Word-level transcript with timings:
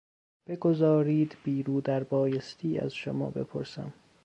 بگذارید 0.47 1.37
بیرودربایستی 1.43 2.79
از 2.79 2.93
شما 2.93 3.29
بپرسم. 3.29 3.93